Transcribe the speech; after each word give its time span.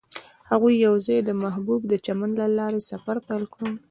هغوی 0.49 0.73
یوځای 0.87 1.19
د 1.23 1.29
محبوب 1.43 1.81
چمن 2.05 2.31
له 2.39 2.45
لارې 2.57 2.87
سفر 2.91 3.15
پیل 3.27 3.43
کړ. 3.53 3.65